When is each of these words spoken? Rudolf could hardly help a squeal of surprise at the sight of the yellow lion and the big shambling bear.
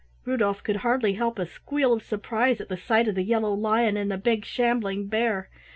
Rudolf 0.25 0.63
could 0.63 0.77
hardly 0.77 1.13
help 1.13 1.37
a 1.37 1.45
squeal 1.45 1.93
of 1.93 2.01
surprise 2.01 2.59
at 2.59 2.69
the 2.69 2.75
sight 2.75 3.07
of 3.07 3.13
the 3.13 3.21
yellow 3.21 3.53
lion 3.53 3.97
and 3.97 4.09
the 4.09 4.17
big 4.17 4.45
shambling 4.45 5.05
bear. 5.05 5.47